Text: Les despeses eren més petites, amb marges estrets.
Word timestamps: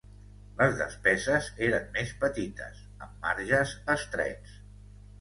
Les 0.61 0.71
despeses 0.79 1.51
eren 1.69 1.87
més 1.99 2.15
petites, 2.25 2.83
amb 3.07 3.23
marges 3.29 3.79
estrets. 3.99 4.61